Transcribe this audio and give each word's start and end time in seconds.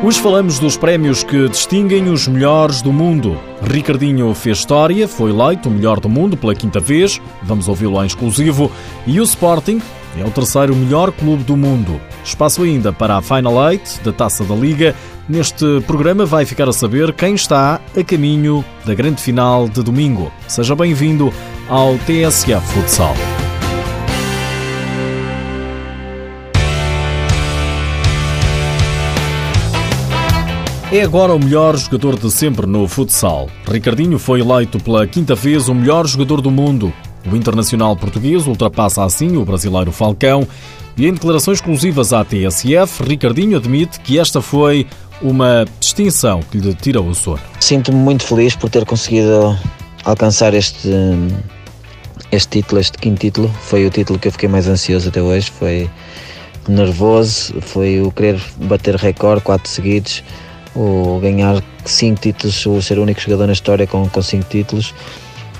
Hoje 0.00 0.20
falamos 0.20 0.60
dos 0.60 0.76
prémios 0.76 1.24
que 1.24 1.48
distinguem 1.48 2.08
os 2.08 2.28
melhores 2.28 2.80
do 2.80 2.92
mundo. 2.92 3.36
Ricardinho 3.60 4.32
fez 4.32 4.58
história, 4.58 5.08
foi 5.08 5.30
eleito 5.30 5.68
o 5.68 5.72
melhor 5.72 5.98
do 5.98 6.08
mundo 6.08 6.36
pela 6.36 6.54
quinta 6.54 6.78
vez, 6.78 7.20
vamos 7.42 7.66
ouvi-lo 7.66 8.00
em 8.02 8.06
exclusivo, 8.06 8.70
e 9.04 9.20
o 9.20 9.24
Sporting 9.24 9.82
é 10.16 10.24
o 10.24 10.30
terceiro 10.30 10.74
melhor 10.76 11.10
clube 11.10 11.42
do 11.42 11.56
mundo. 11.56 12.00
Espaço 12.24 12.62
ainda 12.62 12.92
para 12.92 13.16
a 13.16 13.22
Final 13.22 13.70
Eight 13.70 14.00
da 14.04 14.12
Taça 14.12 14.44
da 14.44 14.54
Liga. 14.54 14.94
Neste 15.28 15.80
programa 15.84 16.24
vai 16.24 16.44
ficar 16.44 16.68
a 16.68 16.72
saber 16.72 17.12
quem 17.12 17.34
está 17.34 17.80
a 17.96 18.04
caminho 18.04 18.64
da 18.86 18.94
grande 18.94 19.20
final 19.20 19.68
de 19.68 19.82
domingo. 19.82 20.30
Seja 20.46 20.76
bem-vindo 20.76 21.32
ao 21.68 21.98
TSF 21.98 22.64
Futsal. 22.68 23.16
É 30.90 31.02
agora 31.02 31.34
o 31.34 31.38
melhor 31.38 31.76
jogador 31.76 32.18
de 32.18 32.30
sempre 32.30 32.66
no 32.66 32.88
futsal. 32.88 33.50
Ricardinho 33.70 34.18
foi 34.18 34.40
eleito 34.40 34.80
pela 34.80 35.06
quinta 35.06 35.34
vez 35.34 35.68
o 35.68 35.74
melhor 35.74 36.06
jogador 36.06 36.40
do 36.40 36.50
mundo. 36.50 36.90
O 37.30 37.36
internacional 37.36 37.94
português 37.94 38.46
ultrapassa 38.46 39.04
assim 39.04 39.36
o 39.36 39.44
brasileiro 39.44 39.92
Falcão 39.92 40.48
e 40.96 41.06
em 41.06 41.12
declarações 41.12 41.58
exclusivas 41.58 42.14
à 42.14 42.24
TSF, 42.24 43.02
Ricardinho 43.02 43.58
admite 43.58 44.00
que 44.00 44.18
esta 44.18 44.40
foi 44.40 44.86
uma 45.20 45.66
distinção 45.78 46.40
que 46.40 46.56
lhe 46.56 46.72
tira 46.72 47.02
o 47.02 47.14
sono. 47.14 47.38
Sinto-me 47.60 47.98
muito 47.98 48.24
feliz 48.24 48.56
por 48.56 48.70
ter 48.70 48.86
conseguido 48.86 49.58
alcançar 50.06 50.54
este, 50.54 50.88
este 52.32 52.62
título, 52.62 52.80
este 52.80 52.96
quinto 52.96 53.20
título. 53.20 53.50
Foi 53.60 53.84
o 53.84 53.90
título 53.90 54.18
que 54.18 54.28
eu 54.28 54.32
fiquei 54.32 54.48
mais 54.48 54.66
ansioso 54.66 55.10
até 55.10 55.20
hoje. 55.20 55.50
Foi 55.50 55.90
nervoso, 56.66 57.60
foi 57.60 58.00
o 58.00 58.10
querer 58.10 58.40
bater 58.56 58.96
recorde, 58.96 59.42
quatro 59.42 59.68
seguidos 59.68 60.24
o 60.74 61.18
ganhar 61.20 61.62
cinco 61.84 62.20
títulos, 62.20 62.64
o 62.66 62.80
ser 62.82 62.98
o 62.98 63.02
único 63.02 63.20
jogador 63.20 63.46
na 63.46 63.52
história 63.52 63.86
com, 63.86 64.08
com 64.08 64.22
cinco 64.22 64.48
títulos. 64.48 64.94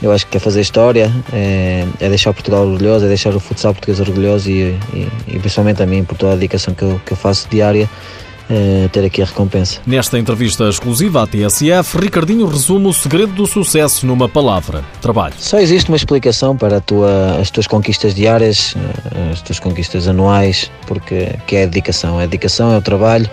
Eu 0.00 0.12
acho 0.12 0.26
que 0.28 0.36
é 0.36 0.40
fazer 0.40 0.60
história, 0.60 1.12
é, 1.32 1.84
é 2.00 2.08
deixar 2.08 2.32
Portugal 2.32 2.66
orgulhoso, 2.66 3.04
é 3.04 3.08
deixar 3.08 3.34
o 3.34 3.40
futsal 3.40 3.74
português 3.74 3.98
orgulhoso 3.98 4.48
e, 4.48 4.78
e, 4.92 5.08
e 5.26 5.38
principalmente 5.40 5.82
a 5.82 5.86
mim, 5.86 6.04
por 6.04 6.16
toda 6.16 6.32
a 6.32 6.36
dedicação 6.36 6.72
que 6.72 6.82
eu, 6.82 7.00
que 7.04 7.12
eu 7.12 7.16
faço 7.16 7.48
diária, 7.48 7.90
é, 8.50 8.88
ter 8.88 9.04
aqui 9.04 9.20
a 9.20 9.24
recompensa. 9.24 9.80
Nesta 9.86 10.18
entrevista 10.18 10.68
exclusiva 10.68 11.22
à 11.22 11.26
TSF, 11.26 11.98
Ricardinho 11.98 12.46
resume 12.46 12.86
o 12.86 12.92
segredo 12.92 13.32
do 13.32 13.46
sucesso 13.46 14.06
numa 14.06 14.28
palavra: 14.28 14.84
trabalho. 15.02 15.34
Só 15.38 15.58
existe 15.58 15.90
uma 15.90 15.96
explicação 15.96 16.56
para 16.56 16.80
tua, 16.80 17.36
as 17.40 17.50
tuas 17.50 17.66
conquistas 17.66 18.14
diárias, 18.14 18.74
eh, 18.76 19.32
as 19.32 19.42
tuas 19.42 19.58
conquistas 19.58 20.08
anuais, 20.08 20.70
porque 20.86 21.34
que 21.46 21.56
é 21.56 21.64
a 21.64 21.66
dedicação. 21.66 22.18
A 22.18 22.22
dedicação 22.22 22.72
é 22.72 22.78
o 22.78 22.82
trabalho 22.82 23.28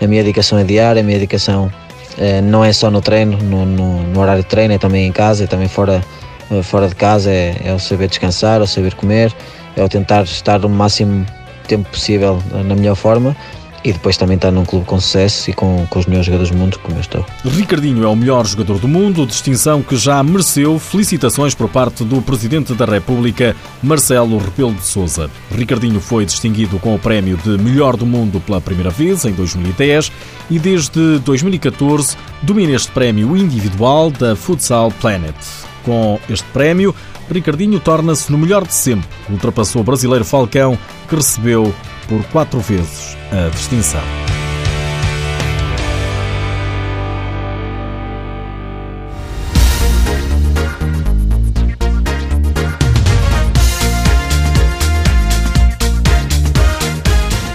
a 0.00 0.06
minha 0.06 0.22
dedicação 0.22 0.58
é 0.58 0.64
diária, 0.64 1.00
a 1.00 1.04
minha 1.04 1.18
dedicação 1.18 1.70
eh, 2.18 2.40
não 2.40 2.64
é 2.64 2.72
só 2.72 2.90
no 2.90 3.00
treino, 3.00 3.36
no, 3.38 3.64
no, 3.64 4.02
no, 4.02 4.20
horário 4.20 4.42
de 4.42 4.48
treino, 4.48 4.74
é 4.74 4.78
também 4.78 5.06
em 5.06 5.12
casa, 5.12 5.44
é 5.44 5.46
também 5.46 5.68
fora, 5.68 6.02
eh, 6.50 6.62
fora 6.62 6.88
de 6.88 6.94
casa, 6.94 7.30
é, 7.30 7.56
é 7.64 7.72
o 7.72 7.78
saber 7.78 8.08
descansar, 8.08 8.60
é 8.60 8.64
o 8.64 8.66
saber 8.66 8.94
comer, 8.94 9.32
é 9.76 9.82
o 9.82 9.88
tentar 9.88 10.22
estar 10.22 10.64
o 10.64 10.68
máximo 10.68 11.26
tempo 11.66 11.88
possível 11.90 12.42
na 12.64 12.74
melhor 12.74 12.96
forma 12.96 13.36
e 13.84 13.92
depois 13.92 14.16
também 14.16 14.36
estar 14.36 14.50
num 14.50 14.64
clube 14.64 14.86
com 14.86 15.00
sucesso 15.00 15.50
e 15.50 15.52
com, 15.52 15.86
com 15.88 15.98
os 15.98 16.06
melhores 16.06 16.26
jogadores 16.26 16.50
do 16.50 16.58
mundo, 16.58 16.78
como 16.80 16.96
eu 16.96 17.00
estou. 17.00 17.24
Ricardinho 17.44 18.04
é 18.04 18.08
o 18.08 18.16
melhor 18.16 18.46
jogador 18.46 18.78
do 18.78 18.88
mundo, 18.88 19.26
distinção 19.26 19.82
que 19.82 19.96
já 19.96 20.22
mereceu 20.22 20.78
felicitações 20.78 21.54
por 21.54 21.68
parte 21.68 22.04
do 22.04 22.20
Presidente 22.20 22.74
da 22.74 22.84
República, 22.84 23.54
Marcelo 23.82 24.38
Rebelo 24.38 24.74
de 24.74 24.84
Sousa. 24.84 25.30
Ricardinho 25.50 26.00
foi 26.00 26.24
distinguido 26.24 26.78
com 26.78 26.94
o 26.94 26.98
prémio 26.98 27.36
de 27.36 27.50
melhor 27.58 27.96
do 27.96 28.06
mundo 28.06 28.40
pela 28.40 28.60
primeira 28.60 28.90
vez, 28.90 29.24
em 29.24 29.32
2010, 29.32 30.10
e 30.50 30.58
desde 30.58 31.18
2014 31.20 32.16
domina 32.42 32.72
este 32.72 32.90
prémio 32.90 33.36
individual 33.36 34.10
da 34.10 34.34
Futsal 34.34 34.90
Planet. 35.00 35.36
Com 35.84 36.18
este 36.28 36.46
prémio, 36.52 36.94
Ricardinho 37.30 37.78
torna-se 37.78 38.30
no 38.32 38.38
melhor 38.38 38.66
de 38.66 38.74
sempre. 38.74 39.08
Ultrapassou 39.30 39.82
o 39.82 39.84
brasileiro 39.84 40.24
Falcão, 40.24 40.78
que 41.08 41.14
recebeu 41.14 41.72
por 42.08 42.24
quatro 42.24 42.58
vezes 42.60 43.16
a 43.30 43.48
distinção. 43.50 44.02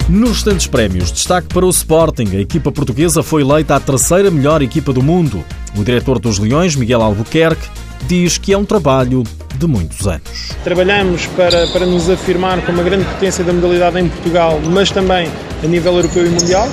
Nos 0.08 0.30
restantes 0.30 0.68
prémios, 0.68 1.12
destaque 1.12 1.48
para 1.48 1.66
o 1.66 1.70
Sporting. 1.70 2.38
A 2.38 2.40
equipa 2.40 2.72
portuguesa 2.72 3.24
foi 3.24 3.42
eleita 3.42 3.76
a 3.76 3.80
terceira 3.80 4.30
melhor 4.30 4.62
equipa 4.62 4.94
do 4.94 5.02
mundo. 5.02 5.44
O 5.76 5.84
diretor 5.84 6.20
dos 6.20 6.38
Leões, 6.38 6.76
Miguel 6.76 7.02
Albuquerque, 7.02 7.68
diz 8.08 8.38
que 8.38 8.54
é 8.54 8.58
um 8.58 8.64
trabalho 8.64 9.24
de 9.64 9.68
muitos 9.68 10.06
anos. 10.08 10.50
Trabalhamos 10.64 11.26
para, 11.28 11.68
para 11.68 11.86
nos 11.86 12.10
afirmar 12.10 12.62
como 12.66 12.80
uma 12.80 12.84
grande 12.84 13.06
potência 13.06 13.44
da 13.44 13.54
modalidade 13.54 14.00
em 14.00 14.10
Portugal, 14.10 14.60
mas 14.72 14.92
também 14.92 15.30
a 15.64 15.68
nível 15.68 15.96
europeu 15.96 16.26
e 16.26 16.30
mundial. 16.30 16.68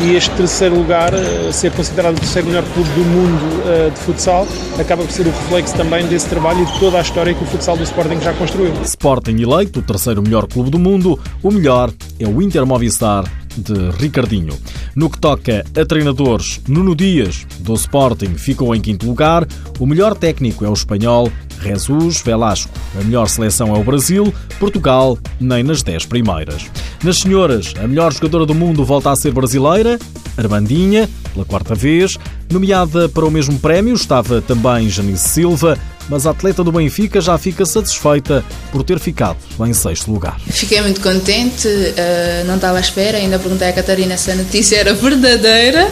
E 0.00 0.14
este 0.14 0.30
terceiro 0.36 0.76
lugar, 0.76 1.12
eh, 1.12 1.50
ser 1.50 1.72
considerado 1.72 2.16
o 2.16 2.20
terceiro 2.20 2.46
melhor 2.46 2.62
clube 2.72 2.88
do 2.90 3.00
mundo 3.00 3.42
uh, 3.42 3.90
de 3.90 3.98
futsal, 3.98 4.46
acaba 4.78 5.02
por 5.02 5.10
ser 5.10 5.26
o 5.26 5.30
reflexo 5.30 5.74
também 5.74 6.06
desse 6.06 6.28
trabalho 6.28 6.62
e 6.62 6.66
de 6.66 6.78
toda 6.78 6.98
a 6.98 7.00
história 7.00 7.34
que 7.34 7.42
o 7.42 7.46
futsal 7.48 7.76
do 7.76 7.82
Sporting 7.82 8.20
já 8.20 8.32
construiu. 8.34 8.72
Sporting 8.84 9.42
eleito 9.42 9.80
o 9.80 9.82
terceiro 9.82 10.22
melhor 10.22 10.46
clube 10.46 10.70
do 10.70 10.78
mundo, 10.78 11.18
o 11.42 11.50
melhor 11.50 11.90
é 12.20 12.28
o 12.28 12.40
Inter 12.40 12.64
Movistar 12.64 13.24
de 13.56 13.90
Ricardinho. 13.98 14.56
No 14.94 15.10
que 15.10 15.18
toca 15.18 15.64
a 15.76 15.84
treinadores, 15.84 16.60
Nuno 16.68 16.94
Dias, 16.94 17.44
do 17.58 17.74
Sporting, 17.74 18.34
ficou 18.34 18.74
em 18.74 18.80
quinto 18.80 19.06
lugar. 19.06 19.46
O 19.78 19.86
melhor 19.86 20.14
técnico 20.14 20.64
é 20.64 20.68
o 20.68 20.72
espanhol 20.72 21.28
Jesus 21.62 22.20
Velasco. 22.22 22.70
A 22.98 23.04
melhor 23.04 23.28
seleção 23.28 23.74
é 23.74 23.78
o 23.78 23.84
Brasil, 23.84 24.32
Portugal, 24.58 25.18
nem 25.40 25.62
nas 25.62 25.82
10 25.82 26.06
primeiras. 26.06 26.66
Nas 27.02 27.18
senhoras, 27.18 27.74
a 27.82 27.86
melhor 27.86 28.12
jogadora 28.12 28.46
do 28.46 28.54
mundo 28.54 28.84
volta 28.84 29.10
a 29.10 29.16
ser 29.16 29.32
brasileira, 29.32 29.98
Armandinha, 30.36 31.08
pela 31.32 31.44
quarta 31.44 31.74
vez. 31.74 32.16
Nomeada 32.50 33.08
para 33.08 33.24
o 33.26 33.30
mesmo 33.30 33.58
prémio 33.58 33.94
estava 33.94 34.40
também 34.40 34.88
Janice 34.88 35.28
Silva, 35.28 35.78
mas 36.08 36.26
a 36.26 36.30
atleta 36.30 36.64
do 36.64 36.72
Benfica 36.72 37.20
já 37.20 37.36
fica 37.36 37.66
satisfeita 37.66 38.44
por 38.72 38.82
ter 38.82 38.98
ficado 38.98 39.36
em 39.60 39.72
sexto 39.72 40.10
lugar. 40.10 40.40
Fiquei 40.40 40.80
muito 40.80 41.00
contente, 41.00 41.68
eh, 41.68 42.44
não 42.46 42.56
estava 42.56 42.78
à 42.78 42.80
espera, 42.80 43.18
ainda 43.18 43.38
perguntei 43.38 43.68
à 43.68 43.72
Catarina 43.72 44.16
se 44.16 44.30
a 44.30 44.34
notícia 44.34 44.76
era 44.76 44.94
verdadeira. 44.94 45.90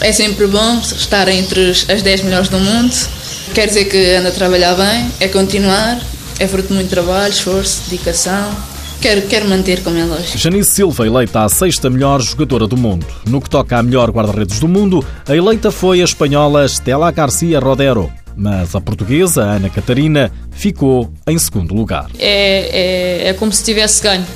É 0.00 0.12
sempre 0.12 0.46
bom 0.46 0.78
estar 0.78 1.28
entre 1.28 1.70
as 1.70 2.02
10 2.02 2.22
melhores 2.22 2.48
do 2.48 2.58
mundo. 2.58 2.94
Quer 3.52 3.66
dizer 3.66 3.84
que 3.86 4.14
anda 4.14 4.30
a 4.30 4.32
trabalhar 4.32 4.74
bem, 4.74 5.10
é 5.20 5.28
continuar, 5.28 6.00
é 6.38 6.46
fruto 6.48 6.68
de 6.68 6.74
muito 6.74 6.90
trabalho, 6.90 7.32
esforço, 7.32 7.82
dedicação. 7.90 8.50
Quero, 9.00 9.22
quero 9.22 9.46
manter 9.48 9.82
como 9.82 9.98
é 9.98 10.04
lógico. 10.04 10.38
Janice 10.38 10.70
Silva, 10.70 11.06
eleita 11.06 11.44
a 11.44 11.48
sexta 11.48 11.90
melhor 11.90 12.22
jogadora 12.22 12.66
do 12.66 12.76
mundo. 12.76 13.06
No 13.26 13.40
que 13.40 13.50
toca 13.50 13.76
à 13.76 13.82
melhor 13.82 14.10
guarda-redes 14.10 14.58
do 14.58 14.66
mundo, 14.66 15.04
a 15.28 15.36
eleita 15.36 15.70
foi 15.70 16.00
a 16.00 16.04
espanhola 16.04 16.64
Stella 16.66 17.10
Garcia 17.10 17.60
Rodero 17.60 18.10
mas 18.36 18.74
a 18.74 18.80
portuguesa 18.80 19.42
Ana 19.42 19.70
Catarina 19.70 20.30
ficou 20.50 21.12
em 21.26 21.38
segundo 21.38 21.74
lugar. 21.74 22.10
É, 22.18 23.24
é, 23.26 23.28
é 23.28 23.32
como 23.34 23.52
se 23.52 23.64
tivesse 23.64 24.02
ganho. 24.02 24.26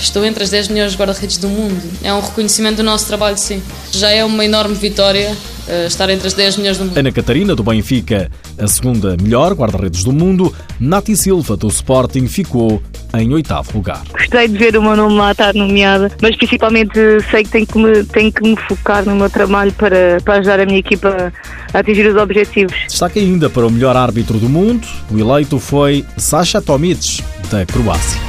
Estou 0.00 0.24
entre 0.24 0.42
as 0.42 0.50
10 0.50 0.68
melhores 0.68 0.96
guarda-redes 0.96 1.36
do 1.38 1.48
mundo. 1.48 1.80
É 2.02 2.12
um 2.12 2.20
reconhecimento 2.20 2.76
do 2.76 2.82
nosso 2.82 3.06
trabalho, 3.06 3.38
sim. 3.38 3.62
Já 3.92 4.10
é 4.10 4.24
uma 4.24 4.44
enorme 4.44 4.74
vitória 4.74 5.36
uh, 5.68 5.86
estar 5.86 6.08
entre 6.10 6.26
as 6.26 6.34
10 6.34 6.56
melhores 6.56 6.78
do 6.78 6.84
mundo. 6.86 6.96
Ana 6.96 7.12
Catarina, 7.12 7.54
do 7.54 7.62
Benfica, 7.62 8.30
a 8.58 8.66
segunda 8.66 9.16
melhor 9.20 9.52
guarda-redes 9.54 10.04
do 10.04 10.12
mundo. 10.12 10.54
Nati 10.80 11.16
Silva, 11.16 11.56
do 11.56 11.68
Sporting, 11.68 12.26
ficou 12.26 12.82
em 13.14 13.32
oitavo 13.32 13.70
lugar. 13.74 14.02
Gostei 14.12 14.48
de 14.48 14.56
ver 14.56 14.76
o 14.76 14.82
meu 14.82 14.96
nome 14.96 15.16
lá 15.16 15.32
estar 15.32 15.54
nomeada, 15.54 16.10
mas 16.20 16.36
principalmente 16.36 16.98
sei 17.30 17.44
que 17.44 17.50
tenho 17.50 17.66
que 17.66 17.78
me, 17.78 18.04
tenho 18.04 18.32
que 18.32 18.42
me 18.42 18.56
focar 18.56 19.04
no 19.04 19.14
meu 19.14 19.28
trabalho 19.28 19.72
para, 19.72 20.18
para 20.24 20.34
ajudar 20.34 20.60
a 20.60 20.66
minha 20.66 20.78
equipa 20.78 21.32
a 21.72 21.78
atingir 21.78 22.06
os 22.06 22.16
objetivos. 22.16 22.74
Destaque 22.88 23.18
ainda 23.18 23.50
para 23.50 23.66
o 23.66 23.70
melhor 23.70 23.96
árbitro 23.96 24.38
do 24.38 24.48
mundo. 24.48 24.86
O 25.10 25.18
eleito 25.18 25.58
foi 25.58 26.04
Sasha 26.16 26.60
Tomic, 26.60 27.22
da 27.50 27.66
Croácia. 27.66 28.21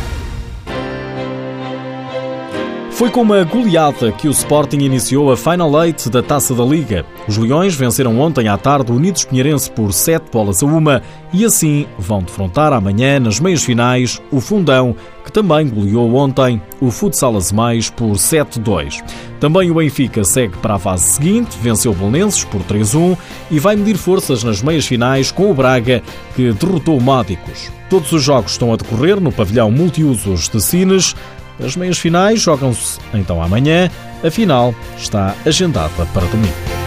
Foi 2.93 3.09
com 3.09 3.23
uma 3.23 3.43
goleada 3.43 4.11
que 4.11 4.27
o 4.27 4.31
Sporting 4.31 4.77
iniciou 4.77 5.31
a 5.31 5.35
Final 5.35 5.83
Eight 5.83 6.11
da 6.11 6.21
Taça 6.21 6.53
da 6.53 6.63
Liga. 6.63 7.03
Os 7.27 7.37
Leões 7.37 7.73
venceram 7.73 8.19
ontem 8.19 8.47
à 8.47 8.55
tarde 8.55 8.91
o 8.91 8.95
Unidos 8.95 9.25
Pinheirense 9.25 9.69
por 9.71 9.91
7 9.91 10.29
bolas 10.31 10.61
a 10.61 10.67
uma 10.67 11.01
e 11.33 11.43
assim 11.43 11.87
vão 11.97 12.21
defrontar 12.21 12.71
amanhã 12.71 13.19
nas 13.19 13.39
meias 13.39 13.63
finais 13.63 14.21
o 14.31 14.39
Fundão, 14.39 14.95
que 15.25 15.31
também 15.31 15.67
goleou 15.67 16.13
ontem 16.13 16.61
o 16.79 16.91
Futsal 16.91 17.33
Mais 17.51 17.89
por 17.89 18.11
7-2. 18.11 19.03
Também 19.39 19.71
o 19.71 19.75
Benfica 19.75 20.23
segue 20.23 20.55
para 20.57 20.75
a 20.75 20.79
fase 20.79 21.05
seguinte, 21.05 21.57
venceu 21.59 21.91
o 21.91 21.95
Belenenses 21.95 22.43
por 22.43 22.61
3-1 22.61 23.17
e 23.49 23.59
vai 23.59 23.75
medir 23.75 23.97
forças 23.97 24.43
nas 24.43 24.61
meias 24.61 24.85
finais 24.85 25.31
com 25.31 25.49
o 25.49 25.53
Braga, 25.53 26.03
que 26.35 26.51
derrotou 26.53 26.99
o 26.99 27.01
Mádicos. 27.01 27.71
Todos 27.89 28.11
os 28.11 28.23
jogos 28.23 28.51
estão 28.51 28.71
a 28.71 28.75
decorrer 28.75 29.19
no 29.19 29.31
pavilhão 29.31 29.71
multiusos 29.71 30.47
de 30.47 30.61
Sines. 30.61 31.15
As 31.59 31.75
meias 31.75 31.97
finais 31.97 32.41
jogam-se 32.41 32.99
então 33.13 33.41
amanhã, 33.41 33.89
a 34.23 34.31
final 34.31 34.73
está 34.97 35.35
agendada 35.45 36.05
para 36.13 36.25
domingo. 36.27 36.82